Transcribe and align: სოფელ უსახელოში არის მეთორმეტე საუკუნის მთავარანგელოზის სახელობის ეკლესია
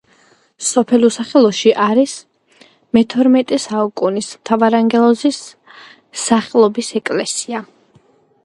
სოფელ 0.67 1.03
უსახელოში 1.09 1.73
არის 1.87 2.15
მეთორმეტე 2.99 3.61
საუკუნის 3.67 4.31
მთავარანგელოზის 4.39 5.43
სახელობის 6.27 6.95
ეკლესია 7.03 7.67